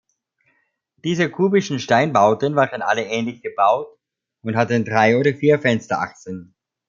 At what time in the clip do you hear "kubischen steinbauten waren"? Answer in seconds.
1.29-2.81